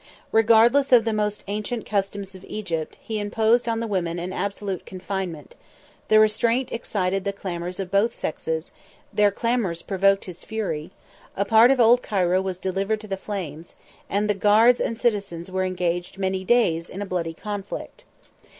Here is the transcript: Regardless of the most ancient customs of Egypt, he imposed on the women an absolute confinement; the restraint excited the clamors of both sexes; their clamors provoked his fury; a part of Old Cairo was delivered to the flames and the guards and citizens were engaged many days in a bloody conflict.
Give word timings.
Regardless 0.31 0.91
of 0.91 1.05
the 1.05 1.13
most 1.13 1.43
ancient 1.47 1.85
customs 1.85 2.33
of 2.33 2.43
Egypt, 2.45 2.97
he 3.03 3.19
imposed 3.19 3.69
on 3.69 3.81
the 3.81 3.85
women 3.85 4.17
an 4.17 4.33
absolute 4.33 4.83
confinement; 4.83 5.53
the 6.07 6.19
restraint 6.19 6.69
excited 6.73 7.23
the 7.23 7.31
clamors 7.31 7.79
of 7.79 7.91
both 7.91 8.15
sexes; 8.15 8.71
their 9.13 9.29
clamors 9.29 9.83
provoked 9.83 10.25
his 10.25 10.43
fury; 10.43 10.89
a 11.37 11.45
part 11.45 11.69
of 11.69 11.79
Old 11.79 12.01
Cairo 12.01 12.41
was 12.41 12.57
delivered 12.57 12.99
to 13.01 13.07
the 13.07 13.15
flames 13.15 13.75
and 14.09 14.27
the 14.27 14.33
guards 14.33 14.81
and 14.81 14.97
citizens 14.97 15.51
were 15.51 15.65
engaged 15.65 16.17
many 16.17 16.43
days 16.43 16.89
in 16.89 17.03
a 17.03 17.05
bloody 17.05 17.35
conflict. 17.35 18.05